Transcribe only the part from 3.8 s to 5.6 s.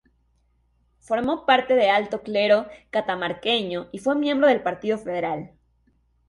y fue miembro del Partido Federal.